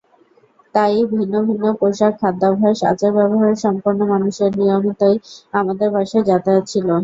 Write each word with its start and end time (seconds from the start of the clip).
তাই 0.75 0.93
ভিন্ন 1.11 1.33
ভিন্ন 1.47 1.65
পোশাক, 1.79 2.13
খাদ্যাভ্যাস, 2.21 2.77
আচার-ব্যবহারসম্পন্ন 2.91 3.99
মানুষের 4.13 4.51
নিয়মিতই 4.59 5.15
আমাদের 5.53 5.87
বাসায় 5.95 6.27
যাতায়াত 6.29 6.63
ছিল। 6.67 6.87